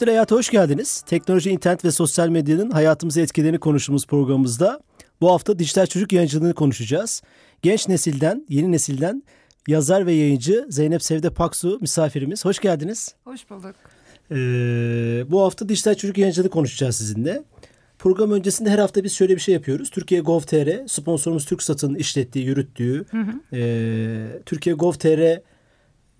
[0.00, 1.00] Dijital Hayat'a hoş geldiniz.
[1.00, 4.80] Teknoloji, internet ve sosyal medyanın hayatımıza etkilerini konuştuğumuz programımızda
[5.20, 7.22] bu hafta dijital çocuk yayıncılığını konuşacağız.
[7.62, 9.22] Genç nesilden, yeni nesilden
[9.68, 12.44] yazar ve yayıncı Zeynep Sevde Paksu misafirimiz.
[12.44, 13.14] Hoş geldiniz.
[13.24, 13.74] Hoş bulduk.
[14.30, 14.34] Ee,
[15.30, 17.42] bu hafta dijital çocuk yayıncılığı konuşacağız sizinle.
[17.98, 19.90] Program öncesinde her hafta biz şöyle bir şey yapıyoruz.
[19.90, 23.56] Türkiye Gov.tr, sponsorumuz TürkSat'ın işlettiği, yürüttüğü hı hı.
[23.56, 25.49] E, Türkiye Gov.tr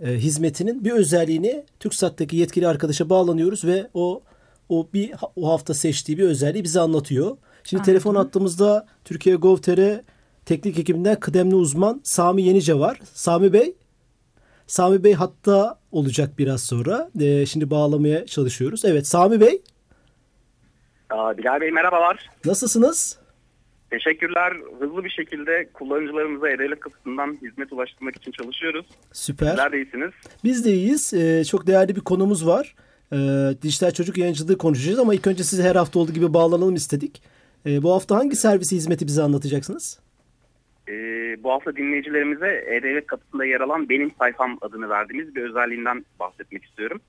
[0.04, 4.22] e, hizmetinin bir özelliğini TürkSat'taki yetkili arkadaşa bağlanıyoruz ve o
[4.68, 7.36] o bir o hafta seçtiği bir özelliği bize anlatıyor.
[7.64, 7.92] Şimdi Anladım.
[7.92, 10.00] telefon attığımızda Türkiye Gov.tr
[10.46, 13.00] teknik ekibinden kıdemli uzman Sami Yenice var.
[13.14, 13.74] Sami Bey,
[14.66, 17.10] Sami Bey hatta olacak biraz sonra.
[17.20, 18.84] Ee, şimdi bağlamaya çalışıyoruz.
[18.84, 19.62] Evet Sami Bey.
[21.10, 22.30] Aa, Bilal Bey merhabalar.
[22.44, 23.19] Nasılsınız?
[23.90, 24.56] Teşekkürler.
[24.80, 28.86] Hızlı bir şekilde kullanıcılarımıza e-devlet kapısından hizmet ulaştırmak için çalışıyoruz.
[29.12, 29.46] Süper.
[29.46, 30.10] Sizler de iyisiniz.
[30.44, 31.14] Biz de iyiyiz.
[31.14, 32.74] Ee, çok değerli bir konumuz var.
[33.12, 33.16] Ee,
[33.62, 37.22] dijital çocuk yayıncılığı konuşacağız ama ilk önce size her hafta olduğu gibi bağlanalım istedik.
[37.66, 40.00] Ee, bu hafta hangi servisi hizmeti bize anlatacaksınız?
[40.88, 46.64] Ee, bu hafta dinleyicilerimize e-devlet kapısında yer alan Benim Sayfam adını verdiğimiz bir özelliğinden bahsetmek
[46.64, 47.00] istiyorum.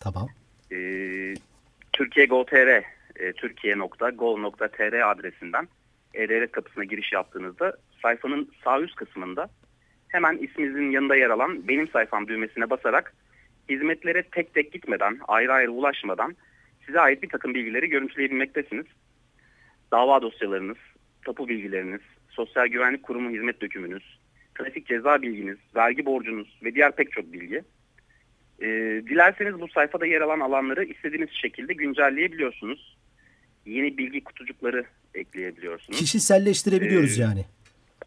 [0.00, 0.28] Tamam.
[0.72, 1.34] Ee,
[1.92, 2.82] Türkiye Go.tr
[3.16, 5.68] e, türkiye.go.tr adresinden
[6.14, 9.48] e-devlet kapısına giriş yaptığınızda sayfanın sağ üst kısmında
[10.08, 13.14] hemen isminizin yanında yer alan Benim Sayfam düğmesine basarak
[13.68, 16.36] hizmetlere tek tek gitmeden, ayrı ayrı ulaşmadan
[16.86, 18.86] size ait bir takım bilgileri görüntüleyebilmektesiniz.
[19.92, 20.76] Dava dosyalarınız,
[21.24, 24.18] tapu bilgileriniz, Sosyal Güvenlik Kurumu hizmet dökümünüz,
[24.54, 27.62] trafik ceza bilginiz, vergi borcunuz ve diğer pek çok bilgi.
[28.60, 28.66] E,
[29.06, 32.96] dilerseniz bu sayfada yer alan alanları istediğiniz şekilde güncelleyebiliyorsunuz.
[33.68, 34.84] Yeni bilgi kutucukları
[35.14, 35.98] ekleyebiliyorsunuz.
[35.98, 37.44] Kişiselleştirebiliyoruz ee, yani.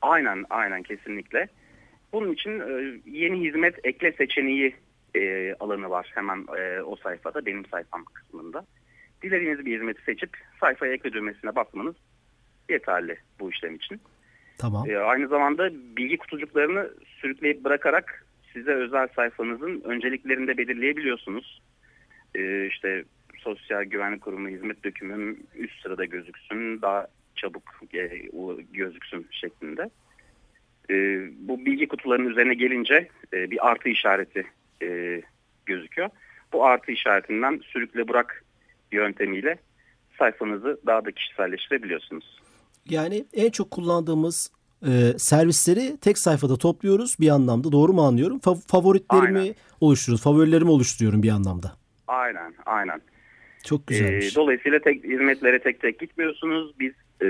[0.01, 1.47] Aynen, aynen kesinlikle.
[2.13, 4.75] Bunun için e, yeni hizmet ekle seçeneği
[5.15, 8.65] e, alanı var hemen e, o sayfada, benim sayfam kısmında.
[9.21, 10.29] Dilediğiniz bir hizmeti seçip
[10.59, 11.95] sayfaya ekle düğmesine basmanız
[12.69, 14.01] yeterli bu işlem için.
[14.57, 14.89] Tamam.
[14.89, 21.61] E, aynı zamanda bilgi kutucuklarını sürükleyip bırakarak size özel sayfanızın önceliklerini de belirleyebiliyorsunuz.
[22.35, 23.03] E, işte
[23.43, 27.63] Sosyal Güvenlik Kurumu hizmet dökümüm üst sırada gözüksün, daha çabuk
[27.93, 28.07] e,
[28.73, 29.89] gözüksün şeklinde.
[30.89, 30.95] E,
[31.47, 34.47] bu bilgi kutularının üzerine gelince e, bir artı işareti
[34.83, 35.21] e,
[35.65, 36.09] gözüküyor.
[36.53, 38.43] Bu artı işaretinden sürükle bırak
[38.91, 39.57] yöntemiyle
[40.19, 42.41] sayfanızı daha da kişiselleştirebiliyorsunuz.
[42.89, 44.51] Yani en çok kullandığımız
[44.87, 47.71] e, servisleri tek sayfada topluyoruz bir anlamda.
[47.71, 48.37] Doğru mu anlıyorum?
[48.37, 49.55] Fa- favoritlerimi aynen.
[49.81, 50.23] oluşturuyoruz.
[50.23, 51.71] Favorilerimi oluşturuyorum bir anlamda.
[52.07, 53.01] Aynen, aynen.
[53.63, 54.33] Çok güzelmiş.
[54.33, 56.79] E, dolayısıyla tek hizmetlere tek tek gitmiyorsunuz.
[56.79, 56.91] Biz
[57.21, 57.27] e,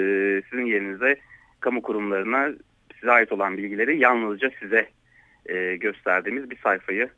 [0.50, 1.16] sizin yerinize
[1.60, 2.50] kamu kurumlarına
[3.00, 4.90] size ait olan bilgileri yalnızca size
[5.46, 7.10] e, gösterdiğimiz bir sayfayı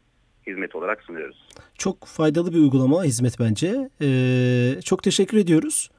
[0.48, 1.50] hizmet olarak sunuyoruz.
[1.78, 3.90] Çok faydalı bir uygulama hizmet bence.
[4.02, 5.90] Ee, çok teşekkür ediyoruz.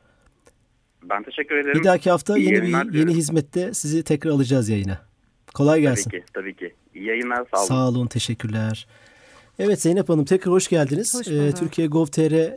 [1.03, 1.80] Ben teşekkür ederim.
[1.80, 5.00] Bir dahaki hafta İyi yeni bir yeni hizmette sizi tekrar alacağız yayına.
[5.54, 6.10] Kolay gelsin.
[6.10, 6.74] Tabii ki, tabii ki.
[6.94, 7.66] İyi yayınlar, sağ olun.
[7.66, 8.86] Sağ olun, teşekkürler.
[9.58, 11.14] Evet Zeynep Hanım tekrar hoş geldiniz.
[11.14, 12.56] Hoş ee, Türkiye Gov.tr'yi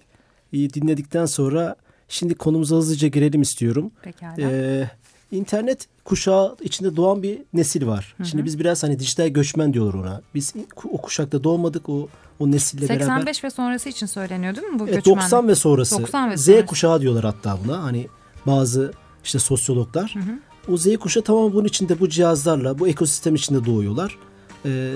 [0.52, 1.76] dinledikten sonra
[2.08, 3.92] şimdi konumuza hızlıca girelim istiyorum.
[4.02, 4.36] Pekala.
[4.40, 4.90] Ee,
[5.32, 8.16] internet kuşağı içinde doğan bir nesil var.
[8.18, 8.28] Hı hı.
[8.28, 10.22] Şimdi biz biraz hani dijital göçmen diyorlar ona.
[10.36, 10.54] Biz
[10.92, 12.08] o kuşakta doğmadık o
[12.40, 13.16] o nesille 85 beraber.
[13.16, 15.16] 85 ve sonrası için söyleniyor değil mi bu evet, göçmen?
[15.16, 16.02] 90 ve sonrası.
[16.02, 16.66] 90 ve Z sonrası.
[16.66, 17.84] kuşağı diyorlar hatta buna.
[17.84, 18.08] Hani
[18.46, 20.16] bazı işte sosyologlar.
[20.16, 20.74] Hı hı.
[20.74, 24.18] O Z kuşağı tamam bunun içinde bu cihazlarla bu ekosistem içinde doğuyorlar.
[24.66, 24.92] Ee,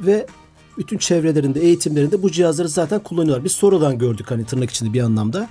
[0.00, 0.26] ve
[0.78, 3.44] bütün çevrelerinde, eğitimlerinde bu cihazları zaten kullanıyorlar.
[3.44, 5.48] Biz sonradan gördük hani tırnak içinde bir anlamda.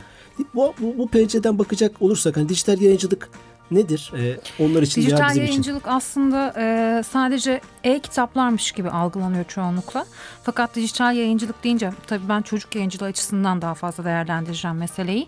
[0.55, 3.29] Bu, bu, bu pencereden bakacak olursak hani dijital yayıncılık
[3.71, 4.13] nedir?
[4.17, 5.91] Ee, onlar için Dijital bizim yayıncılık için.
[5.91, 10.05] aslında e, sadece e-kitaplarmış gibi algılanıyor çoğunlukla.
[10.43, 15.27] Fakat dijital yayıncılık deyince tabii ben çocuk yayıncılığı açısından daha fazla değerlendireceğim meseleyi.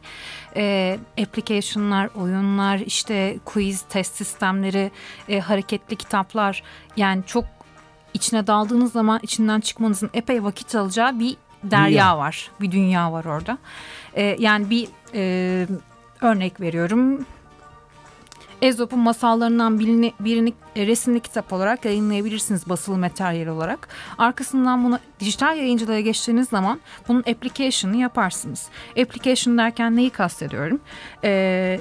[0.55, 4.91] E, application'lar, oyunlar, işte quiz, test sistemleri,
[5.29, 6.63] e, hareketli kitaplar
[6.97, 7.45] yani çok
[8.15, 12.17] içine daldığınız zaman içinden çıkmanızın epey vakit alacağı bir derya dünya.
[12.17, 12.51] var.
[12.61, 13.57] Bir dünya var orada.
[14.13, 15.67] E, yani bir e,
[16.21, 17.25] örnek veriyorum
[18.61, 23.87] Ezop'un masallarından birini, birini e, resimli kitap olarak yayınlayabilirsiniz basılı materyal olarak.
[24.17, 28.67] Arkasından bunu dijital yayıncılığa geçtiğiniz zaman bunun application'ını yaparsınız.
[28.91, 30.79] Application derken neyi kastediyorum?
[31.23, 31.79] Eee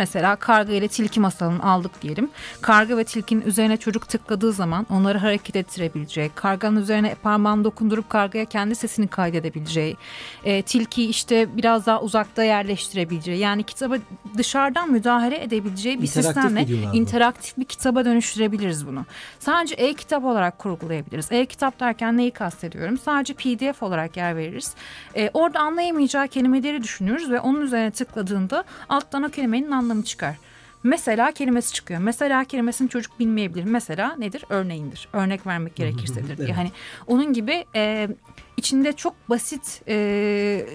[0.00, 2.30] Mesela karga ile tilki masalını aldık diyelim.
[2.60, 8.44] Karga ve tilkinin üzerine çocuk tıkladığı zaman onları hareket ettirebileceği, karganın üzerine parmağını dokundurup kargaya
[8.44, 9.96] kendi sesini kaydedebileceği,
[10.44, 13.96] e, tilkiyi işte biraz daha uzakta yerleştirebileceği, yani kitaba
[14.36, 19.06] dışarıdan müdahale edebileceği bir İnteraktif sistemle interaktif bir kitaba dönüştürebiliriz bunu.
[19.38, 21.32] Sadece e-kitap olarak kurgulayabiliriz.
[21.32, 22.98] E-kitap derken neyi kastediyorum?
[22.98, 24.74] Sadece PDF olarak yer veririz.
[25.16, 30.36] E, orada anlayamayacağı kelimeleri düşünürüz ve onun üzerine tıkladığında alttan o kelimenin anlamı çıkar.
[30.82, 32.00] Mesela kelimesi çıkıyor.
[32.00, 33.64] Mesela kelimesini çocuk bilmeyebilir.
[33.64, 34.44] Mesela nedir?
[34.48, 35.08] Örneğindir.
[35.12, 36.38] Örnek vermek gerekirsedir.
[36.38, 36.48] Evet.
[36.48, 36.70] Yani
[37.06, 38.08] onun gibi e,
[38.56, 40.66] içinde çok basit e,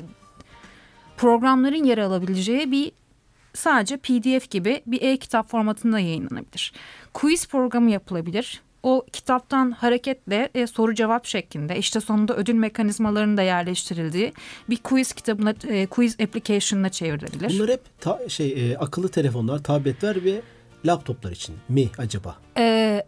[1.18, 2.92] programların yer alabileceği bir
[3.54, 6.74] sadece PDF gibi bir e-kitap formatında yayınlanabilir.
[7.14, 8.62] Quiz programı yapılabilir.
[8.86, 14.34] O kitaptan hareketle e, soru cevap şeklinde işte sonunda ödül mekanizmalarının da yerleştirildiği
[14.70, 17.60] bir quiz kitabına e, quiz application'ına çevrilebilir.
[17.60, 20.42] Bunlar hep ta- şey e, akıllı telefonlar, tabletler ve
[20.86, 22.36] laptoplar için mi acaba?
[22.58, 23.06] Ee,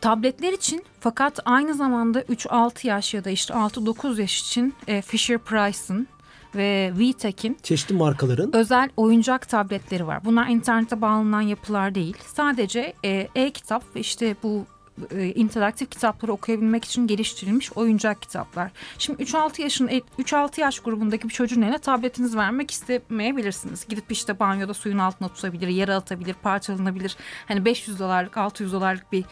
[0.00, 5.38] tabletler için fakat aynı zamanda 3-6 yaş ya da işte 6-9 yaş için e, Fisher
[5.38, 6.08] Price'ın
[6.54, 10.24] ve VTech'in Çeşitli markaların özel oyuncak tabletleri var.
[10.24, 12.16] Bunlar internete bağlanan yapılar değil.
[12.34, 14.66] Sadece e, e-kitap ve işte bu
[15.10, 18.70] e, interaktif kitapları okuyabilmek için geliştirilmiş oyuncak kitaplar.
[18.98, 19.88] Şimdi 3-6 yaşın
[20.18, 23.88] 3-6 yaş grubundaki bir çocuğun eline tabletiniz vermek istemeyebilirsiniz.
[23.88, 27.16] Gidip işte banyoda suyun altına tutabilir, yere atabilir, parçalanabilir.
[27.48, 29.24] Hani 500 dolarlık, 600 dolarlık bir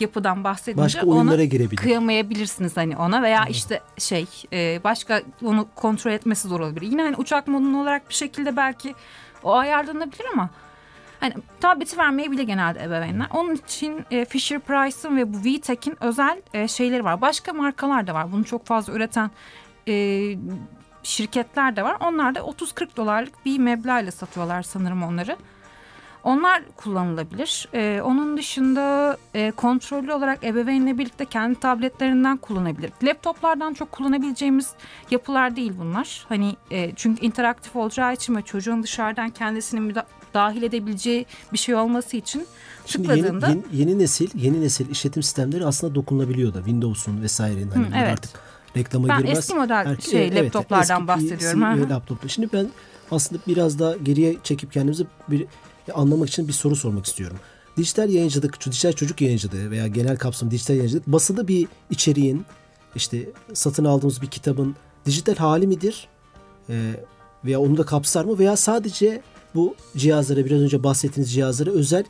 [0.00, 1.76] yapıdan bahsedince Başka oyunlara girebilir.
[1.76, 6.86] kıyamayabilirsiniz hani ona veya işte şey e, başka onu kontrol etmesi zor olabilir.
[6.86, 8.94] Yine hani uçak modunu olarak bir şekilde belki
[9.42, 10.50] o ayarlanabilir ama
[11.22, 13.26] hani tableti vermeyebilir genelde ebeveynler.
[13.34, 17.20] Onun için e, Fisher Price'ın ve bu VTech'in özel e, şeyleri var.
[17.20, 18.32] Başka markalar da var.
[18.32, 19.30] Bunu çok fazla üreten
[19.88, 19.94] e,
[21.02, 21.96] şirketler de var.
[22.00, 25.36] Onlar da 30-40 dolarlık bir meblağla satıyorlar sanırım onları.
[26.24, 27.68] Onlar kullanılabilir.
[27.74, 32.92] Ee, onun dışında e, kontrollü olarak ebeveynle birlikte kendi tabletlerinden kullanabilir.
[33.02, 34.74] Laptoplardan çok kullanabileceğimiz
[35.10, 36.26] yapılar değil bunlar.
[36.28, 41.74] Hani e, çünkü interaktif olacağı için ve çocuğun dışarıdan kendisini müda- dahil edebileceği bir şey
[41.74, 42.46] olması için
[42.86, 47.70] Şimdi yeni, tıkladığında yeni, yeni nesil yeni nesil işletim sistemleri aslında dokunulabiliyor da Windows'un vesairenin
[47.70, 48.12] hani Hı, evet.
[48.12, 48.30] artık
[48.76, 49.38] reklama Ben girmez.
[49.38, 51.90] eski model Herke- şey, evet, laptoplardan eski bahsediyorum.
[51.90, 52.28] Laptoplar.
[52.28, 52.70] Şimdi ben
[53.10, 55.46] aslında biraz daha geriye çekip kendimizi bir
[55.94, 57.36] anlamak için bir soru sormak istiyorum.
[57.76, 62.44] Dijital yayıncılık, dijital çocuk yayıncılığı veya genel kapsam dijital yayıncılık basılı bir içeriğin
[62.96, 64.76] işte satın aldığımız bir kitabın
[65.06, 66.08] dijital hali midir?
[66.70, 66.90] Ee,
[67.44, 68.38] veya onu da kapsar mı?
[68.38, 69.22] Veya sadece
[69.54, 72.04] bu cihazlara biraz önce bahsettiğiniz cihazlara özel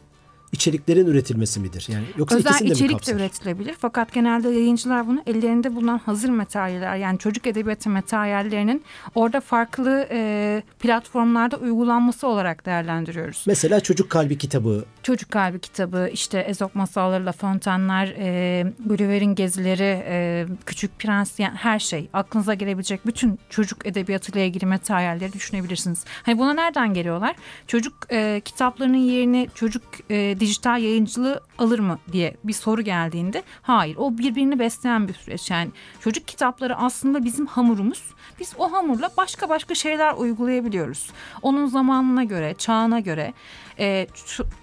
[0.52, 1.86] içeriklerin üretilmesi midir?
[1.88, 3.14] Yani yoksa Özel ikisini de mi içerik de kapsar?
[3.14, 3.74] üretilebilir.
[3.78, 8.82] Fakat genelde yayıncılar bunu ellerinde bulunan hazır materyaller yani çocuk edebiyatı materyallerinin
[9.14, 13.44] orada farklı e, platformlarda uygulanması olarak değerlendiriyoruz.
[13.46, 20.04] Mesela Çocuk Kalbi kitabı Çocuk Kalbi kitabı, işte Ezop Masalları, La Fontaine'ler, e, Gulliver'in Gezileri,
[20.06, 22.08] e, Küçük Prens yani her şey.
[22.12, 26.04] Aklınıza gelebilecek bütün çocuk edebiyatıyla ilgili materyalleri düşünebilirsiniz.
[26.22, 27.36] Hani buna nereden geliyorlar?
[27.66, 33.96] Çocuk e, kitaplarının yerini çocuk e, dijital yayıncılığı alır mı diye bir soru geldiğinde hayır.
[33.96, 35.50] O birbirini besleyen bir süreç.
[35.50, 35.70] Yani
[36.00, 38.02] çocuk kitapları aslında bizim hamurumuz.
[38.40, 41.10] Biz o hamurla başka başka şeyler uygulayabiliyoruz.
[41.42, 43.34] Onun zamanına göre, çağına göre.
[43.78, 44.06] E,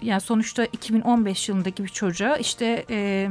[0.02, 3.30] yani sonuçta 2015 yılındaki bir çocuğa işte e,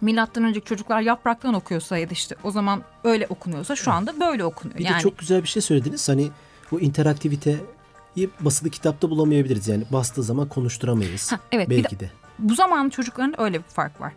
[0.00, 4.44] milattan önceki çocuklar yapraktan okuyorsa ya da işte o zaman öyle okunuyorsa şu anda böyle
[4.44, 4.78] okunuyor.
[4.78, 6.08] Bir yani de çok güzel bir şey söylediniz.
[6.08, 6.30] Hani
[6.70, 7.58] bu interaktiviteyi
[8.40, 9.68] basılı kitapta bulamayabiliriz.
[9.68, 11.32] Yani bastığı zaman konuşturamayız.
[11.32, 12.10] Ha, evet, de- Belki de.
[12.38, 14.12] bu zaman çocukların öyle bir fark var.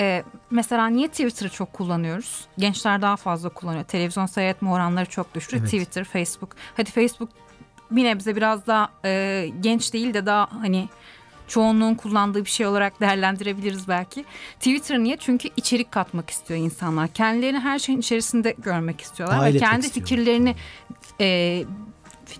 [0.00, 2.44] Ee, mesela niye Twitter'ı çok kullanıyoruz?
[2.58, 3.84] Gençler daha fazla kullanıyor.
[3.84, 5.56] Televizyon seyretme oranları çok düştü.
[5.56, 5.66] Evet.
[5.66, 6.50] Twitter, Facebook.
[6.76, 7.28] Hadi Facebook
[7.90, 10.88] bir nebze biraz daha e, genç değil de daha hani
[11.48, 14.24] çoğunluğun kullandığı bir şey olarak değerlendirebiliriz belki.
[14.58, 15.16] Twitter niye?
[15.20, 17.08] Çünkü içerik katmak istiyor insanlar.
[17.08, 19.38] Kendilerini her şeyin içerisinde görmek istiyorlar.
[19.54, 20.08] Ve kendi istiyorlar.
[20.08, 20.54] fikirlerini
[21.20, 21.64] e,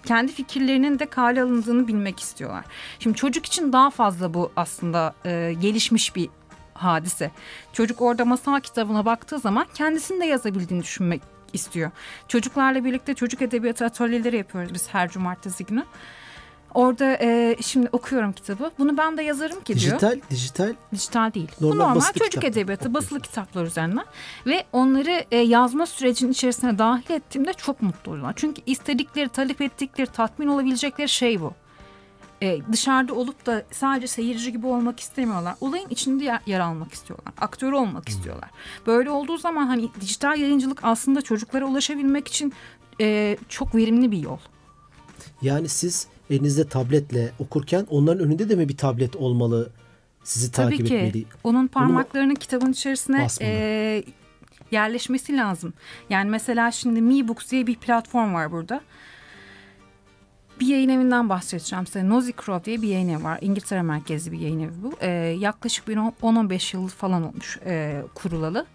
[0.07, 2.65] kendi fikirlerinin de kale alındığını bilmek istiyorlar.
[2.99, 6.29] Şimdi çocuk için daha fazla bu aslında e, gelişmiş bir
[6.75, 7.31] hadise.
[7.73, 11.23] Çocuk orada masal kitabına baktığı zaman kendisini de yazabildiğini düşünmek
[11.53, 11.91] istiyor.
[12.29, 15.85] Çocuklarla birlikte çocuk edebiyatı atölyeleri yapıyoruz biz her cumartesi günü.
[16.75, 18.71] Orada e, şimdi okuyorum kitabı.
[18.79, 19.76] Bunu ben de yazarım ki diyor.
[20.00, 21.49] Dijital, dijital Dijital değil.
[21.61, 22.45] Normal Bu normal çocuk kitap.
[22.45, 24.05] edebiyatı, basılı kitaplar üzerinden.
[24.47, 28.33] Ve onları e, yazma sürecinin içerisine dahil ettiğimde çok mutlu oluyorlar.
[28.37, 31.52] Çünkü istedikleri, talep ettikleri, tatmin olabilecekleri şey bu.
[32.43, 35.55] e, dışarıda olup da sadece seyirci gibi olmak istemiyorlar.
[35.61, 37.33] Olayın içinde yer, yer almak istiyorlar.
[37.41, 38.50] Aktör olmak istiyorlar.
[38.87, 42.52] Böyle olduğu zaman hani dijital yayıncılık aslında çocuklara ulaşabilmek için
[43.00, 44.38] e, çok verimli bir yol.
[45.43, 49.71] Yani siz elinizde tabletle okurken onların önünde de mi bir tablet olmalı?
[50.25, 50.97] Sizi Tabii takip ki.
[50.97, 51.25] etmeli.
[51.45, 53.51] Onun parmaklarının kitabın içerisine Basmalı.
[53.51, 54.05] e,
[54.71, 55.73] yerleşmesi lazım.
[56.11, 58.81] Yani mesela şimdi MeBooks diye bir platform var burada.
[60.61, 62.07] Bir yayın evinden bahsedeceğim size.
[62.45, 63.39] Crow diye bir yayın evi var.
[63.41, 64.93] İngiltere merkezli bir yayın evi bu.
[65.01, 65.09] E,
[65.39, 68.67] yaklaşık bir 10-15 yıl falan olmuş e, kurulalı.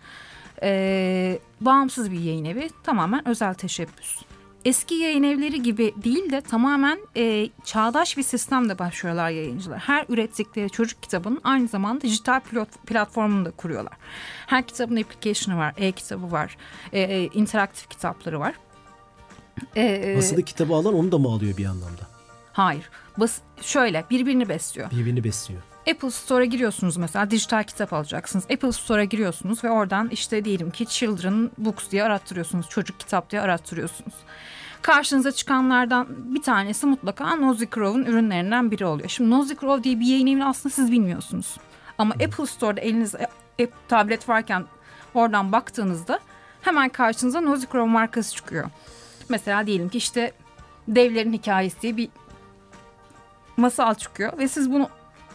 [0.64, 2.70] E, bağımsız bir yayın evi.
[2.84, 4.27] Tamamen özel teşebbüs.
[4.68, 9.80] Eski yayın evleri gibi değil de tamamen e, çağdaş bir sistemde başlıyorlar yayıncılar.
[9.80, 12.40] Her ürettikleri çocuk kitabının aynı zamanda dijital
[12.86, 13.94] platformunu da kuruyorlar.
[14.48, 16.58] Her kitabın application'ı var, e-kitabı var,
[16.94, 18.54] e, e, interaktif kitapları var.
[19.78, 22.08] E, Basılı kitabı alan onu da mı alıyor bir anlamda?
[22.54, 22.90] Hayır.
[23.18, 24.92] Bas şöyle birbirini besliyor.
[24.92, 25.62] Birbirini besliyor.
[25.92, 28.46] Apple Store'a giriyorsunuz mesela dijital kitap alacaksınız.
[28.54, 32.70] Apple Store'a giriyorsunuz ve oradan işte diyelim ki Children Books diye arattırıyorsunuz.
[32.70, 34.14] Çocuk kitap diye arattırıyorsunuz.
[34.82, 39.10] Karşınıza çıkanlardan bir tanesi mutlaka Nozy Crow'un ürünlerinden biri oluyor.
[39.10, 41.58] Şimdi Nozy Crow diye bir yayın evini aslında siz bilmiyorsunuz.
[41.98, 43.28] Ama Apple Store'da elinizde
[43.88, 44.66] tablet varken
[45.14, 46.20] oradan baktığınızda
[46.62, 48.70] hemen karşınıza Nozy Crow markası çıkıyor.
[49.30, 50.32] Mesela diyelim ki işte
[50.88, 52.10] Devlerin Hikayesi diye bir
[53.58, 54.90] masal çıkıyor ve siz bunu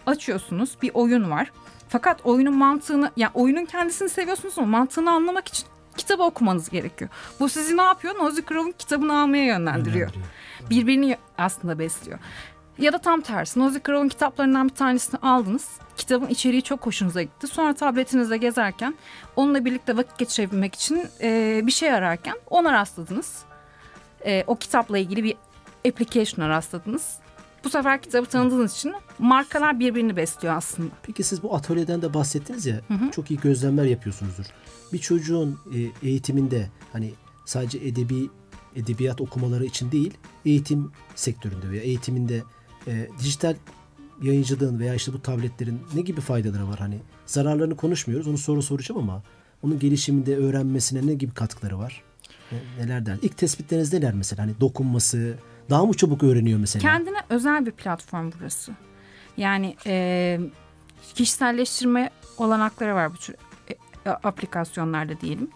[0.06, 0.76] açıyorsunuz.
[0.82, 1.52] Bir oyun var.
[1.88, 7.10] Fakat oyunun mantığını, yani oyunun kendisini seviyorsunuz ama mantığını anlamak için kitabı okumanız gerekiyor.
[7.40, 8.14] Bu sizi ne yapıyor?
[8.14, 10.10] Nozy Crow'un kitabını almaya yönlendiriyor.
[10.14, 10.70] Yönlendiriyor.
[10.70, 12.18] Birbirini aslında besliyor.
[12.78, 13.60] Ya da tam tersi.
[13.60, 15.68] Nozy Crow'un kitaplarından bir tanesini aldınız.
[15.96, 17.46] Kitabın içeriği çok hoşunuza gitti.
[17.46, 18.94] Sonra tabletinizde gezerken
[19.36, 23.42] onunla birlikte vakit geçirebilmek için e, bir şey ararken ona rastladınız.
[24.24, 25.36] E, o kitapla ilgili bir
[25.88, 27.21] application'a rastladınız.
[27.64, 30.90] Bu sefer kitabı tanıdığınız için markalar birbirini besliyor aslında.
[31.02, 32.80] Peki siz bu atölyeden de bahsettiniz ya
[33.12, 34.44] çok iyi gözlemler yapıyorsunuzdur.
[34.92, 37.12] Bir çocuğun e, eğitiminde hani
[37.44, 38.30] sadece edebi
[38.76, 40.14] edebiyat okumaları için değil
[40.46, 42.42] eğitim sektöründe veya eğitiminde
[42.86, 43.54] e, dijital
[44.22, 46.78] yayıncılığın veya işte bu tabletlerin ne gibi faydaları var?
[46.78, 49.22] Hani zararlarını konuşmuyoruz onu sonra soracağım ama
[49.62, 52.02] onun gelişiminde öğrenmesine ne gibi katkıları var?
[52.52, 53.18] Ne- Nelerden?
[53.22, 54.42] İlk tespitleriniz neler mesela?
[54.42, 55.34] Hani dokunması
[55.70, 56.82] daha mı çabuk öğreniyor mesela?
[56.82, 58.72] Kendine özel bir platform burası.
[59.36, 60.40] Yani e,
[61.14, 63.34] kişiselleştirme olanakları var bu tür
[64.06, 65.48] e, aplikasyonlarda diyelim.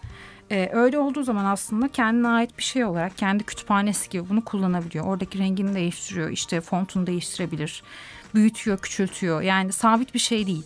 [0.51, 5.05] E, öyle olduğu zaman aslında kendine ait bir şey olarak kendi kütüphanesi gibi bunu kullanabiliyor.
[5.07, 7.83] Oradaki rengini değiştiriyor, işte fontunu değiştirebilir,
[8.35, 9.43] büyütüyor, küçültüyor.
[9.43, 10.65] Yani sabit bir şey değil.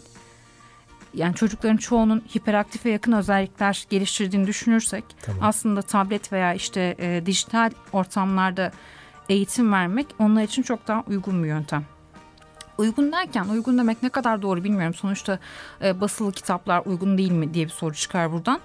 [1.15, 5.41] Yani çocukların çoğunun hiperaktif ve yakın özellikler geliştirdiğini düşünürsek Tamam.
[5.43, 8.73] aslında tablet veya işte e, dijital ortamlarda
[9.31, 11.85] eğitim vermek onlar için çok daha uygun bir yöntem.
[12.79, 14.95] Uygun derken uygun demek ne kadar doğru bilmiyorum.
[14.95, 15.39] Sonuçta
[15.83, 18.61] e, basılı kitaplar uygun değil mi diye bir soru çıkar buradan.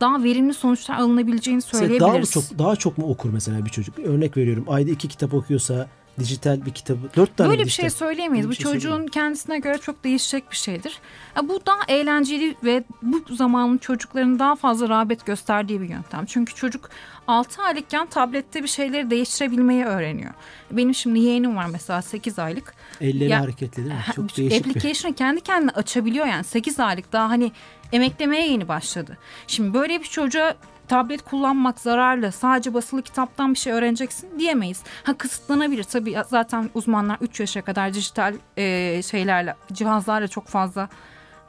[0.00, 2.30] Daha verimli sonuçlar alınabileceğini Mesela daha mı söyleyebiliriz.
[2.30, 3.98] çok daha çok mu okur mesela bir çocuk?
[3.98, 4.64] Örnek veriyorum.
[4.68, 7.82] Ayda iki kitap okuyorsa dijital bir kitabı dört tane Böyle bir dijital.
[7.82, 8.46] şey söyleyemeyiz.
[8.46, 10.98] Böyle Bu bir şey çocuğun kendisine göre çok değişecek bir şeydir.
[11.36, 16.26] Ya bu daha eğlenceli ve bu zamanın çocukların daha fazla rağbet gösterdiği bir yöntem.
[16.26, 16.90] Çünkü çocuk
[17.28, 20.30] 6 aylıkken tablette bir şeyleri değiştirebilmeyi öğreniyor.
[20.70, 22.74] Benim şimdi yeğenim var mesela 8 aylık.
[23.00, 24.04] Elleri Ya- hareketli değil mi?
[24.16, 24.70] Çok değişik bir.
[24.70, 27.52] application'ı kendi kendine açabiliyor yani 8 aylık daha hani
[27.92, 29.18] emeklemeye yeni başladı.
[29.46, 30.54] Şimdi böyle bir çocuğa
[30.88, 34.82] tablet kullanmak zararlı sadece basılı kitaptan bir şey öğreneceksin diyemeyiz.
[35.04, 40.88] Ha kısıtlanabilir tabii zaten uzmanlar 3 yaşa kadar dijital e, şeylerle cihazlarla çok fazla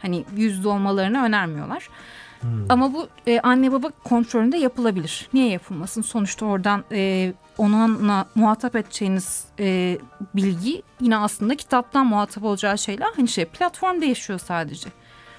[0.02, 1.90] hani yüzde olmalarını önermiyorlar.
[2.70, 5.30] Ama bu e, anne baba kontrolünde yapılabilir.
[5.34, 6.02] Niye yapılmasın?
[6.02, 9.98] Sonuçta oradan e, onunla muhatap edeceğiniz e,
[10.36, 13.08] bilgi yine aslında kitaptan muhatap olacağı şeyler.
[13.16, 14.90] Hani şey platform değişiyor sadece.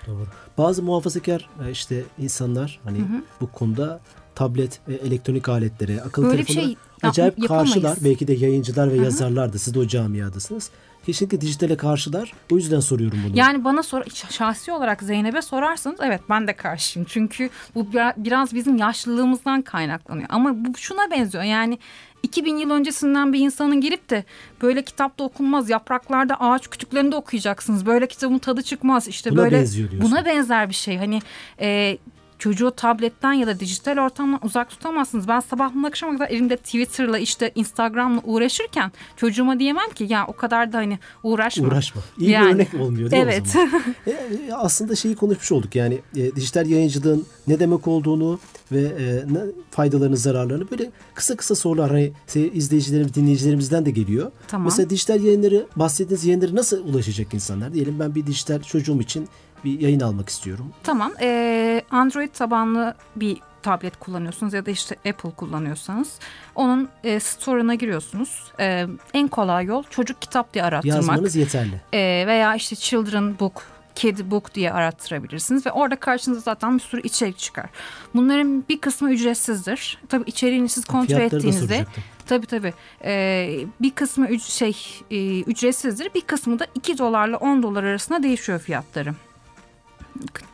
[0.09, 0.27] Doğru.
[0.59, 2.99] Bazı muhafazakar e, işte insanlar hani
[3.41, 4.01] bu konuda
[4.35, 7.73] tablet ve elektronik aletlere, akıllı Böyle bir telefona şey acayip yapamayız.
[7.73, 7.99] karşılar.
[8.05, 10.71] Belki de yayıncılar ve yazarlar da siz de o camiadasınız.
[11.07, 12.33] Kesinlikle dijitale karşılar.
[12.53, 13.39] O yüzden soruyorum bunu.
[13.39, 17.07] Yani bana sor şahsi olarak Zeynep'e sorarsanız evet ben de karşıyım.
[17.11, 20.27] Çünkü bu bira- biraz bizim yaşlılığımızdan kaynaklanıyor.
[20.31, 21.45] Ama bu şuna benziyor.
[21.45, 21.79] Yani
[22.23, 24.25] 2000 yıl öncesinden bir insanın gelip de
[24.63, 27.87] böyle kitapta okunmaz yapraklarda ağaç kütüklerinde okuyacaksınız.
[27.87, 29.09] Böyle kitabın tadı çıkmaz.
[29.09, 29.65] İşte Buna böyle
[30.03, 30.97] buna benzer bir şey.
[30.97, 31.21] Hani
[31.61, 31.99] e,
[32.39, 35.29] çocuğu tabletten ya da dijital ortamdan uzak tutamazsınız.
[35.29, 40.73] Ben sabahtan akşama kadar elimde Twitter'la işte Instagram'la uğraşırken çocuğuma diyemem ki ya o kadar
[40.73, 41.67] da hani uğraşma.
[41.69, 42.03] Uğraşma.
[42.19, 42.49] İyi Yani.
[42.49, 43.43] bir örnek olmuyor değil mi Evet.
[43.47, 43.83] o zaman?
[44.07, 48.39] E, e, aslında şeyi konuşmuş olduk yani e, dijital yayıncılığın ne demek olduğunu
[48.73, 49.41] ve e, ne,
[49.71, 54.33] faydalarını zararlarını böyle kısa kısa sorular hani izleyicilerimiz dinleyicilerimizden de geliyor.
[54.49, 54.65] Tamam.
[54.65, 57.75] Mesela dijital yayınları bahsettiğiniz yayınları nasıl ulaşacak insanlar?
[57.75, 59.29] Diyelim ben bir dijital çocuğum için
[59.65, 60.73] bir yayın almak istiyorum.
[60.83, 61.13] Tamam.
[61.21, 66.19] Ee, Android tabanlı bir tablet kullanıyorsunuz ya da işte Apple kullanıyorsanız
[66.55, 68.53] onun e, store'una giriyorsunuz.
[68.61, 70.97] Ee, en kolay yol çocuk kitap diye arattırmak.
[70.97, 71.81] Yazmanız yeterli.
[71.93, 73.63] Ee, veya işte children book,
[73.95, 77.67] kid book diye arattırabilirsiniz ve orada karşınıza zaten bir sürü içerik çıkar.
[78.15, 79.99] Bunların bir kısmı ücretsizdir.
[80.09, 81.87] Tabii içeriğini siz kontrol Fiyatları ettiğinizde.
[82.27, 82.75] Tabii tabii.
[83.05, 84.77] Ee, bir kısmı üc- şey
[85.11, 86.15] e, ücretsizdir.
[86.15, 89.15] Bir kısmı da 2 dolarla 10 dolar arasında değişiyor fiyatları.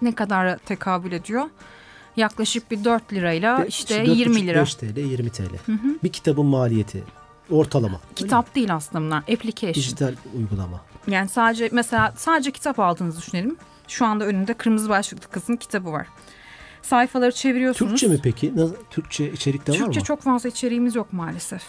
[0.02, 1.44] Ne kadar tekabül ediyor?
[2.16, 4.60] Yaklaşık bir 4 lirayla Be- işte dört 20 buçuk, lira.
[4.60, 5.42] 5 TL, 20 TL.
[6.02, 7.04] Bir kitabın maliyeti
[7.50, 8.00] ortalama.
[8.16, 9.18] Kitap değil aslında bunlar.
[9.18, 9.74] Application.
[9.74, 10.80] Dijital uygulama.
[11.06, 13.56] Yani sadece mesela sadece kitap aldığınızı düşünelim.
[13.88, 16.06] Şu anda önünde kırmızı başlıklı kızın kitabı var.
[16.82, 17.90] Sayfaları çeviriyorsunuz.
[17.90, 18.52] Türkçe mi peki?
[18.90, 20.06] Türkçe içerikte var Türkçe mı?
[20.06, 21.62] çok fazla içeriğimiz yok maalesef.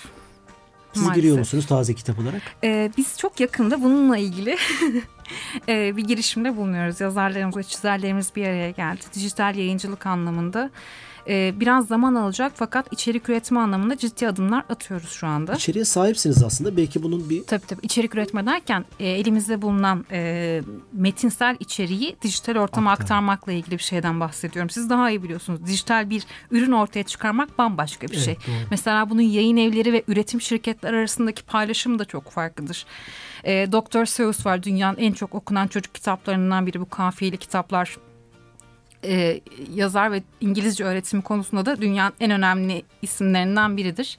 [0.94, 1.16] Siz maalesef.
[1.24, 2.42] giriyor musunuz taze kitap olarak?
[2.64, 4.58] Ee, biz çok yakında bununla ilgili
[5.70, 7.02] e, bir girişimde bulunuyoruz.
[7.02, 9.02] Yazarlarımız ve çizerlerimiz bir araya geldi.
[9.14, 10.70] Dijital yayıncılık anlamında.
[11.30, 15.54] e, biraz zaman alacak fakat içerik üretme anlamında ciddi adımlar atıyoruz şu anda.
[15.54, 16.78] İçeriye sahipsiniz aslında.
[16.78, 20.62] Belki bunun bir Tabii tabii içerik üretme derken e, elimizde bulunan e,
[20.94, 23.04] metinsel içeriği dijital ortama Aktar.
[23.04, 24.70] aktarmakla ilgili bir şeyden bahsediyorum.
[24.70, 25.66] Siz daha iyi biliyorsunuz.
[25.66, 28.36] Dijital bir ürün ortaya çıkarmak bambaşka bir Evet, şey.
[28.36, 28.56] doğru.
[28.72, 32.86] Mesela bunun yayın evleri ve üretim şirketler arasındaki paylaşımı da çok farklıdır.
[33.46, 34.06] E, Dr.
[34.06, 37.98] Seuss var dünyanın en çok okunan çocuk kitaplarından biri bu kafiyeli kitaplar
[39.04, 39.42] e,
[39.74, 44.18] yazar ve İngilizce öğretimi konusunda da dünyanın en önemli isimlerinden biridir.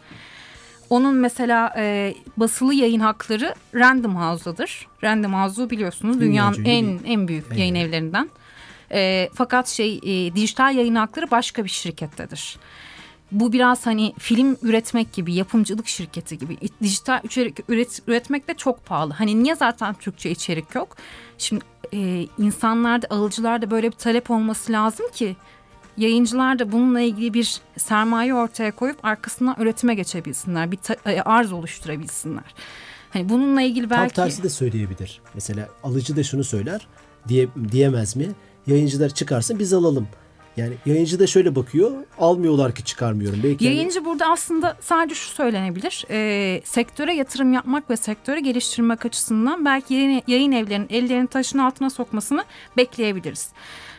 [0.90, 4.86] Onun mesela e, basılı yayın hakları Random House'dadır.
[5.04, 8.30] Random House'u biliyorsunuz dünyanın en en büyük yayın yayın evlerinden.
[8.92, 12.58] E, fakat şey e, dijital yayın hakları başka bir şirkettedir.
[13.32, 16.58] Bu biraz hani film üretmek gibi, yapımcılık şirketi gibi.
[16.82, 19.12] Dijital içerik üret, üretmek de çok pahalı.
[19.12, 20.96] Hani niye zaten Türkçe içerik yok?
[21.38, 25.36] Şimdi e, insanlarda, alıcılarda böyle bir talep olması lazım ki
[25.96, 30.72] yayıncılar da bununla ilgili bir sermaye ortaya koyup arkasından üretime geçebilsinler.
[30.72, 32.54] Bir e, arz oluşturabilsinler.
[33.10, 34.14] Hani bununla ilgili belki...
[34.14, 35.20] tam tersi de söyleyebilir.
[35.34, 36.86] Mesela alıcı da şunu söyler.
[37.28, 38.28] Diye, diyemez mi?
[38.66, 40.08] Yayıncılar çıkarsın biz alalım.
[40.56, 41.90] Yani yayıncı da şöyle bakıyor.
[42.18, 43.40] Almıyorlar ki çıkarmıyorum.
[43.44, 46.04] Belki hani- Yayıncı burada aslında sadece şu söylenebilir.
[46.10, 51.90] E, sektöre yatırım yapmak ve sektörü geliştirmek açısından belki yayın, yayın evlerinin ellerini taşın altına
[51.90, 52.44] sokmasını
[52.76, 53.48] bekleyebiliriz.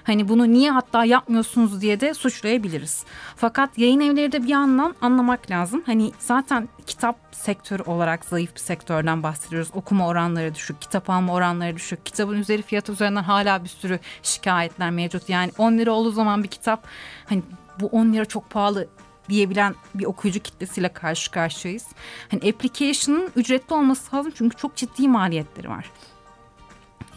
[0.07, 3.03] Hani bunu niye hatta yapmıyorsunuz diye de suçlayabiliriz.
[3.35, 5.83] Fakat yayın evleri de bir yandan anlamak lazım.
[5.85, 9.69] Hani zaten kitap sektörü olarak zayıf bir sektörden bahsediyoruz.
[9.73, 12.05] Okuma oranları düşük, kitap alma oranları düşük.
[12.05, 15.29] Kitabın üzeri fiyatı üzerinden hala bir sürü şikayetler mevcut.
[15.29, 16.87] Yani 10 lira olduğu zaman bir kitap
[17.25, 17.43] hani
[17.79, 18.87] bu 10 lira çok pahalı
[19.29, 21.85] diyebilen bir okuyucu kitlesiyle karşı karşıyayız.
[22.31, 25.91] Hani application'ın ücretli olması lazım çünkü çok ciddi maliyetleri var.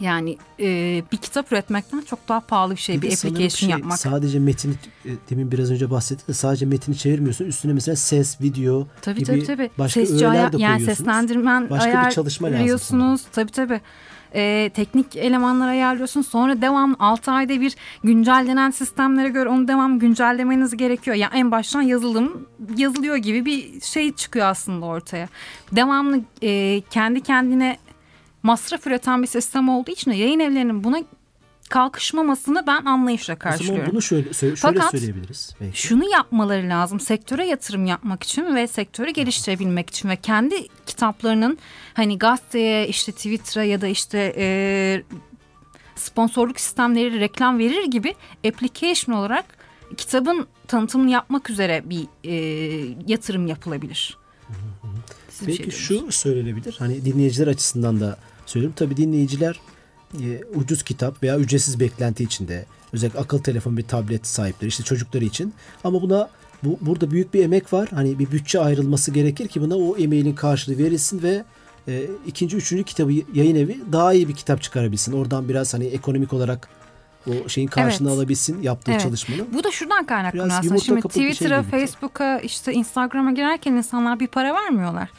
[0.01, 3.99] Yani e, bir kitap üretmekten çok daha pahalı bir şey bir, sanırım application şey, yapmak.
[3.99, 4.73] Sadece metini
[5.05, 7.45] e, demin biraz önce bahsettik de sadece metini çevirmiyorsun.
[7.45, 9.69] Üstüne mesela ses, video Tabii gibi tabii tabii.
[9.77, 10.97] başka Sesci öğeler de yani koyuyorsunuz.
[10.97, 13.19] seslendirmen Başka bir çalışma lazım.
[13.31, 13.81] Tabii tabii.
[14.35, 16.21] Ee, teknik elemanlar ayarlıyorsun.
[16.21, 21.15] Sonra devam 6 ayda bir güncellenen sistemlere göre onu devam güncellemeniz gerekiyor.
[21.15, 25.27] Yani en baştan yazılım yazılıyor gibi bir şey çıkıyor aslında ortaya.
[25.71, 27.77] Devamlı e, kendi kendine
[28.43, 31.03] masraf üreten bir sistem olduğu için de yayın evlerinin buna
[31.69, 33.91] kalkışmamasını ben anlayışla karşılıyorum.
[33.91, 35.55] bunu şöyle, şöyle Fakat söyleyebiliriz.
[35.61, 35.81] Belki.
[35.81, 36.99] Şunu yapmaları lazım.
[36.99, 41.57] Sektöre yatırım yapmak için ve sektörü geliştirebilmek için ve kendi kitaplarının
[41.93, 45.03] hani gazeteye, işte Twitter'a ya da işte e,
[45.95, 48.15] sponsorluk sistemleri reklam verir gibi
[48.47, 49.45] application olarak
[49.97, 52.35] kitabın tanıtımını yapmak üzere bir e,
[53.07, 54.17] yatırım yapılabilir.
[55.29, 56.75] Siz Belki şey şu söylenebilir.
[56.79, 58.17] Hani dinleyiciler açısından da
[58.51, 58.75] söylüyorum.
[58.77, 59.59] Tabii dinleyiciler
[60.13, 62.65] e, ucuz kitap veya ücretsiz beklenti içinde.
[62.93, 65.53] Özellikle akıllı telefon bir tablet sahipleri işte çocukları için.
[65.83, 66.29] Ama buna
[66.63, 67.89] bu burada büyük bir emek var.
[67.93, 71.43] Hani bir bütçe ayrılması gerekir ki buna o emeğinin karşılığı verilsin ve
[71.87, 75.13] e, ikinci, üçüncü kitabı yayın evi daha iyi bir kitap çıkarabilsin.
[75.13, 76.69] Oradan biraz hani ekonomik olarak
[77.27, 78.17] o şeyin karşılığını Evet.
[78.17, 79.01] alabilsin yaptığı Evet.
[79.01, 79.47] çalışmanın.
[79.53, 80.77] Bu da şuradan kaynaklanıyor aslında.
[80.77, 81.71] Şimdi şey Twitter'a, gibi.
[81.71, 85.09] Facebook'a, işte Instagram'a girerken insanlar bir para vermiyorlar.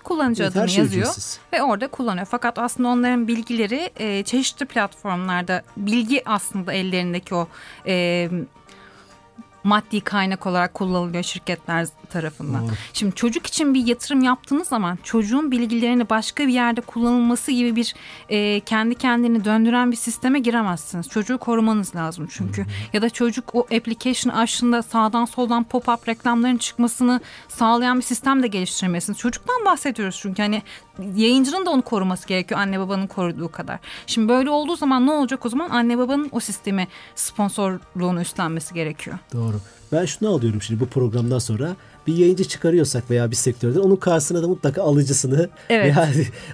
[0.00, 1.40] Kullanıcı Evet, adını şey yazıyor ücretsiz.
[1.52, 2.26] ve orada kullanıyor.
[2.30, 7.48] Fakat aslında onların bilgileri e, çeşitli platformlarda bilgi aslında ellerindeki o
[7.86, 8.28] e,
[9.64, 12.68] maddi kaynak olarak kullanılıyor şirketler tarafından.
[12.68, 12.72] Doğru.
[12.92, 17.94] Şimdi çocuk için bir yatırım yaptığınız zaman çocuğun bilgilerini başka bir yerde kullanılması gibi bir
[18.28, 21.08] e, kendi kendini döndüren bir sisteme giremezsiniz.
[21.08, 22.66] Çocuğu korumanız lazım çünkü.
[22.92, 28.46] Ya da çocuk o application açtığında sağdan soldan pop-up reklamların çıkmasını sağlayan bir sistem de
[28.46, 29.18] geliştirmesiniz.
[29.18, 30.62] Çocuktan bahsediyoruz çünkü hani
[31.14, 33.78] yayıncının da onu koruması gerekiyor anne babanın koruduğu kadar.
[34.06, 39.18] Şimdi böyle olduğu zaman ne olacak o zaman anne babanın o sistemi sponsorluğunu üstlenmesi gerekiyor.
[39.32, 39.60] Doğru.
[39.92, 41.76] Ben şunu alıyorum şimdi bu programdan sonra
[42.06, 45.84] bir yayıncı çıkarıyorsak veya bir sektörde onun karşısına da mutlaka alıcısını Evet.
[45.96, 46.08] veya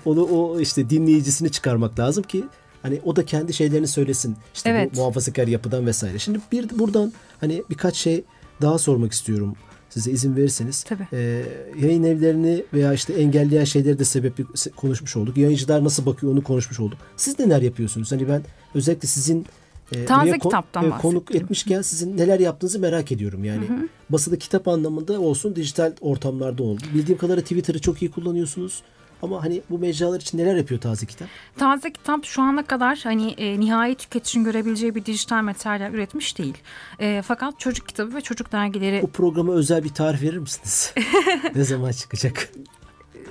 [0.05, 2.45] onu o işte dinleyicisini çıkarmak lazım ki
[2.83, 4.37] hani o da kendi şeylerini söylesin.
[4.55, 4.91] İşte Evet.
[4.95, 6.19] bu muhafazakar yapıdan vesaire.
[6.19, 8.25] Şimdi bir buradan hani birkaç şey
[8.63, 9.55] daha sormak istiyorum.
[9.91, 10.83] Size izin verirseniz.
[10.83, 11.07] Tabii.
[11.13, 11.43] Ee,
[11.81, 14.35] yayın evlerini veya işte engelleyen şeyleri de sebep
[14.77, 15.37] konuşmuş olduk.
[15.37, 16.99] Yayıncılar nasıl bakıyor onu konuşmuş olduk.
[17.17, 18.13] Siz neler yapıyorsunuz?
[18.13, 18.43] Hani ben
[18.75, 19.47] özellikle sizin
[19.93, 23.45] e, Taze kitaptan e, konuk etmişken sizin neler yaptığınızı merak ediyorum.
[23.45, 23.65] Yani
[24.11, 26.89] basılı kitap anlamında olsun, dijital ortamlarda olsun.
[26.95, 28.83] Bildiğim kadarıyla Twitter'ı çok iyi kullanıyorsunuz.
[29.23, 31.29] Ama hani bu mecralar için neler yapıyor taze kitap?
[31.59, 36.55] Taze kitap şu ana kadar hani e, nihai tüketicinin görebileceği bir dijital materyal üretmiş değil.
[36.99, 40.95] E, fakat çocuk kitabı ve çocuk dergileri Bu programa özel bir tarih verir misiniz?
[41.55, 42.49] ne zaman çıkacak?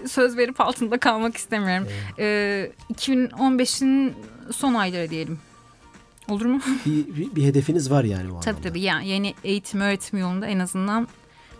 [0.07, 1.87] söz verip altında kalmak istemiyorum.
[2.19, 4.13] E, 2015'in
[4.51, 5.39] son ayları diyelim.
[6.29, 6.61] Olur mu?
[6.85, 8.69] Bir, bir, bir hedefiniz var yani o tabii anlamda.
[8.69, 8.81] tabii.
[8.81, 11.07] Yani eğitim öğretim yolunda en azından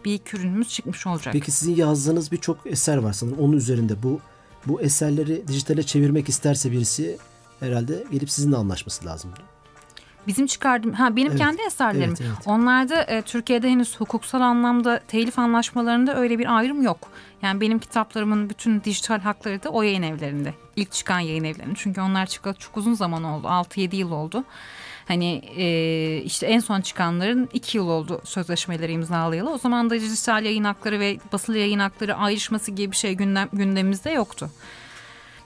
[0.05, 1.33] bir iki ürünümüz çıkmış olacak.
[1.33, 3.39] Peki sizin yazdığınız birçok eser var sanırım.
[3.39, 4.19] Onun üzerinde bu
[4.67, 7.17] bu eserleri dijitale çevirmek isterse birisi
[7.59, 9.31] herhalde gelip sizinle anlaşması lazım.
[10.27, 12.09] Bizim çıkardığım, ha benim Evet, kendi eserlerim.
[12.09, 12.37] evet, evet.
[12.47, 16.97] Onlarda e, Türkiye'de henüz hukuksal anlamda telif anlaşmalarında öyle bir ayrım yok.
[17.41, 20.53] Yani benim kitaplarımın bütün dijital hakları da o yayın evlerinde.
[20.75, 21.75] İlk çıkan yayın evlerinde.
[21.77, 23.47] Çünkü onlar çıkalı çok uzun zaman oldu.
[23.47, 24.43] 6-7 yıl oldu.
[25.07, 29.49] Hani e, işte en son çıkanların 2 yıl oldu sözleşmeleri imzalayalı.
[29.53, 33.49] O zaman da dijital yayın hakları ve basılı yayın hakları ayrışması gibi bir şey gündem,
[33.53, 34.49] gündemimizde yoktu.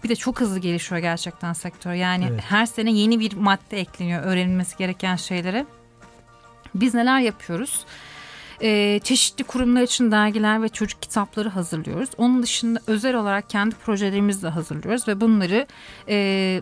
[0.03, 1.93] Bir de çok hızlı gelişiyor gerçekten sektör.
[1.93, 2.41] Yani Evet.
[2.49, 5.65] her sene yeni bir madde ekleniyor öğrenilmesi gereken şeylere.
[6.75, 7.85] Biz neler yapıyoruz?
[8.61, 12.09] Ee, çeşitli kurumlar için dergiler ve çocuk kitapları hazırlıyoruz.
[12.17, 15.67] Onun dışında özel olarak kendi projelerimizi de hazırlıyoruz ve bunları
[16.09, 16.61] e,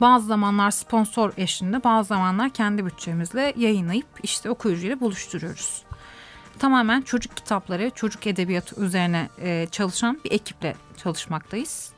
[0.00, 5.82] bazı zamanlar sponsor eşliğinde bazı zamanlar kendi bütçemizle yayınlayıp işte okuyucuyla buluşturuyoruz.
[6.58, 11.92] Tamamen çocuk kitapları, çocuk edebiyatı üzerine e, çalışan bir ekiple çalışmaktayız.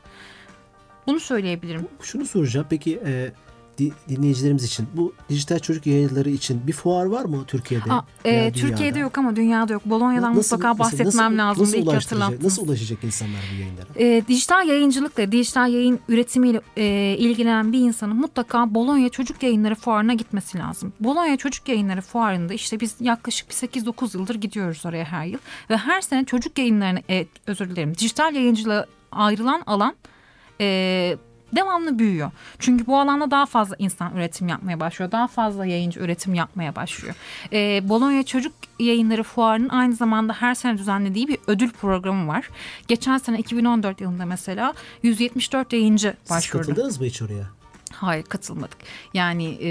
[1.07, 1.87] Bunu söyleyebilirim.
[2.01, 2.67] Şunu soracağım.
[2.69, 3.31] Peki e,
[3.77, 7.91] di- dinleyicilerimiz için bu dijital çocuk yayıncıları için bir fuar var mı Türkiye'de?
[7.93, 9.85] Aa, e, Türkiye'de yok ama dünyada yok.
[9.85, 11.63] Bolonya'dan Nasıl- mutlaka bahsetmem nasıl- lazım.
[11.63, 13.85] Nasıl ki ulaştıracak, nasıl ulaşacak insanlar bu yayınlara?
[13.99, 20.13] E, dijital yayıncılıkla, dijital yayın üretimiyle e, ilgilenen bir insanın mutlaka Bologna Çocuk Yayınları Fuarı'na
[20.13, 20.93] gitmesi lazım.
[20.99, 25.39] Bologna Çocuk Yayınları Fuarı'nda işte biz yaklaşık bir 8-9 yıldır gidiyoruz oraya her yıl.
[25.69, 29.95] Ve her sene çocuk yayınlarını, e, özür dilerim, dijital yayıncılığa ayrılan alan
[30.61, 31.17] e,
[31.55, 32.31] devamlı büyüyor.
[32.59, 35.11] Çünkü bu alanda daha fazla insan üretim yapmaya başlıyor.
[35.11, 37.15] Daha fazla yayıncı üretim yapmaya başlıyor.
[37.53, 42.49] E, Bologna Çocuk Yayınları Fuarı'nın aynı zamanda her sene düzenlediği bir ödül programı var.
[42.87, 46.67] Geçen sene 2014 yılında mesela 174 yayıncı Siz başvurdu.
[46.67, 47.54] katıldınız mı hiç oraya?
[47.95, 48.77] Hayır katılmadık.
[49.13, 49.69] Yani e,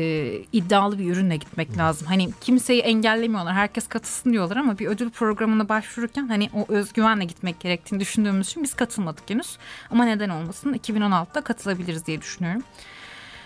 [0.52, 2.06] iddialı bir ürünle gitmek lazım.
[2.06, 3.54] Hani kimseyi engellemiyorlar.
[3.54, 8.62] Herkes katılsın diyorlar ama bir ödül programına başvururken hani o özgüvenle gitmek gerektiğini düşündüğümüz için
[8.62, 9.58] biz katılmadık henüz.
[9.90, 12.62] Ama neden olmasın 2016'da katılabiliriz diye düşünüyorum.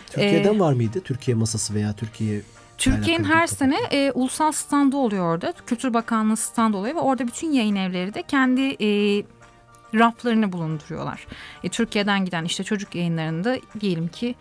[0.07, 1.01] Türkiye'den Ee, var mıydı?
[1.01, 2.43] Türkiye masası veya Türkiye
[2.79, 5.53] Türkiye'nin her sene e, ulusal standı oluyor orada.
[5.67, 8.89] Kültür Bakanlığı standı oluyor ve orada bütün yayın evleri de kendi e,
[9.95, 11.27] raflarını bulunduruyorlar.
[11.65, 14.35] E, Türkiye'den giden işte çocuk yayınlarında diyelim ki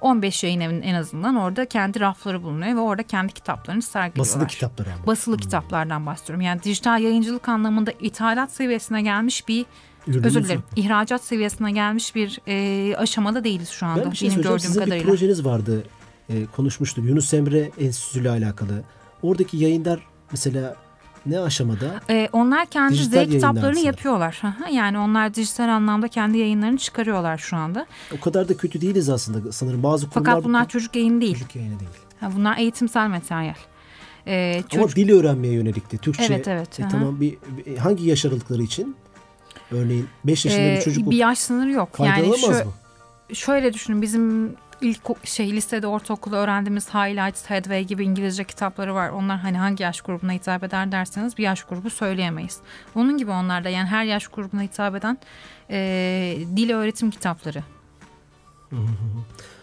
[0.00, 4.20] 15 yayın evinin en azından orada kendi rafları bulunuyor ve orada kendi kitaplarını sergiliyorlar.
[4.34, 5.06] basılı kitapları ama.
[5.06, 6.40] Basılı kitaplardan bahsediyorum.
[6.40, 9.66] Yani dijital yayıncılık anlamında ithalat seviyesine gelmiş bir
[10.06, 14.28] Ürününüz özür dilerim ihracat seviyesine gelmiş bir e, aşamada değiliz şu anda Ben bir şey
[14.28, 14.56] benim söyleyeceğim.
[14.58, 15.04] gördüğüm Sizin kadarıyla.
[15.06, 15.84] bir projeniz vardı.
[16.28, 17.04] E, konuşmuştuk.
[17.04, 18.82] Yunus Emre Enstitüsü ile alakalı.
[19.22, 20.00] Oradaki yayınlar
[20.32, 20.76] mesela
[21.26, 22.00] ne aşamada?
[22.10, 24.42] Ee, onlar kendi Dijital Z kitaplarını yapıyorlar.
[24.72, 27.86] Yani onlar dijital anlamda kendi yayınlarını çıkarıyorlar şu anda.
[28.18, 29.82] O kadar da kötü değiliz aslında sanırım.
[29.82, 31.34] Bazı kurumlar Fakat bunlar bu çocuk yayını değil.
[31.34, 31.90] çocuk yayını değil.
[32.20, 33.54] Ha, bunlar eğitimsel materyal.
[34.26, 35.98] Ee, Ama çocuk, dil öğrenmeye yönelikti.
[35.98, 36.24] Türkçe.
[36.24, 38.96] Evet, evet, E, tamam bir, bir- hangi yaş aralıkları için?
[39.70, 41.88] Örneğin 5 yaşında Ee, bir çocuk bir yaş sınırı yok.
[41.98, 42.56] Yani şu, mı?
[43.34, 49.08] şöyle düşünün bizim ilk şey lisede ortaokulda öğrendiğimiz Highlights, Headway gibi İngilizce kitapları var.
[49.08, 52.58] Onlar hani hangi yaş grubuna hitap eder derseniz bir yaş grubu söyleyemeyiz.
[52.94, 55.18] Onun gibi onlar da yani her yaş grubuna hitap eden
[55.70, 57.62] e, dil öğretim kitapları.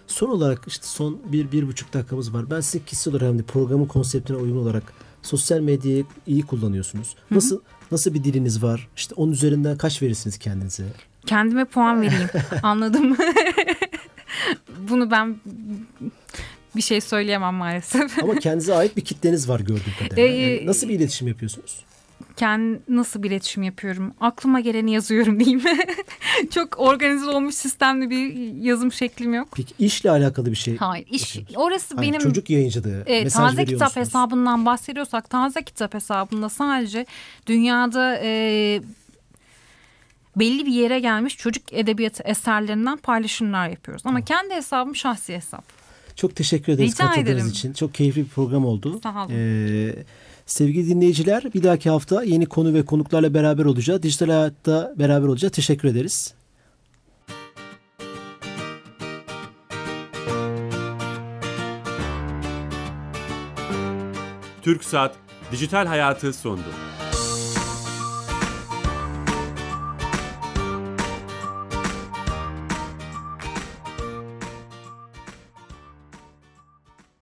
[0.07, 2.49] Son olarak işte son bir, bir buçuk dakikamız var.
[2.51, 7.15] Ben size kişisel olarak hem de programın konseptine uygun olarak Sosyal medyayı iyi kullanıyorsunuz.
[7.31, 7.59] Nasıl
[7.91, 8.89] nasıl bir diliniz var?
[8.95, 10.83] İşte onun üzerinden kaç verirsiniz kendinize?
[11.25, 12.29] Kendime puan vereyim.
[12.63, 13.17] Anladım.
[14.89, 15.35] Bunu ben
[16.75, 18.19] bir şey söyleyemem maalesef.
[18.23, 20.23] Ama kendinize ait bir kitleniz var gördüğüm kadarıyla.
[20.29, 21.79] Ee, Yani nasıl bir iletişim yapıyorsunuz?
[22.37, 24.13] Kendi nasıl bir iletişim yapıyorum?
[24.21, 25.61] Aklıma geleni yazıyorum diyeyim.
[26.53, 29.47] Çok organize olmuş sistemli bir yazım şeklim yok.
[29.55, 30.77] Peki işle alakalı bir şey.
[30.77, 33.03] Hayır, iş orası Hayır, benim çocuk yayıncılığı.
[33.05, 34.07] e, taze kitap musunuz?
[34.07, 37.05] hesabından bahsediyorsak taze kitap hesabında sadece
[37.47, 38.81] dünyada e,
[40.35, 44.03] belli bir yere gelmiş çocuk edebiyatı eserlerinden paylaşımlar yapıyoruz.
[44.05, 45.63] Ama kendi hesabım şahsi hesap.
[46.15, 47.47] Çok teşekkür ederiz Rica katıldığınız ederim.
[47.47, 47.73] için.
[47.73, 48.99] Çok keyifli bir program oldu.
[49.03, 49.33] Sağ olun.
[49.35, 49.95] Ee,
[50.45, 54.03] sevgili dinleyiciler bir dahaki hafta yeni konu ve konuklarla beraber olacağız.
[54.03, 55.53] Dijital hayatta beraber olacağız.
[55.53, 56.33] Teşekkür ederiz.
[64.61, 65.15] Türk Saat
[65.51, 66.63] Dijital Hayatı sondu.